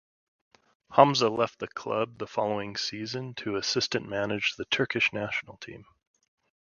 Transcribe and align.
Hamza 0.93 1.29
left 1.29 1.59
the 1.59 1.67
club 1.67 2.17
the 2.17 2.25
following 2.25 2.75
season 2.75 3.35
to 3.35 3.55
assistant 3.57 4.09
manage 4.09 4.55
the 4.55 4.65
Turkish 4.65 5.13
national 5.13 5.57
team. 5.57 5.85